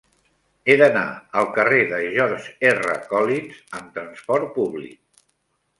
[0.71, 1.03] He d'anar
[1.41, 2.97] al carrer de George R.
[3.13, 5.03] Collins amb trasport públic.